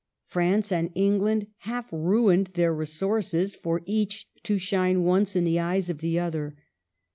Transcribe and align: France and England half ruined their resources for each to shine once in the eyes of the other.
France 0.25 0.71
and 0.71 0.89
England 0.95 1.45
half 1.57 1.85
ruined 1.91 2.47
their 2.55 2.73
resources 2.73 3.53
for 3.55 3.83
each 3.85 4.27
to 4.41 4.57
shine 4.57 5.03
once 5.03 5.35
in 5.35 5.43
the 5.43 5.59
eyes 5.59 5.91
of 5.91 5.99
the 5.99 6.17
other. 6.17 6.55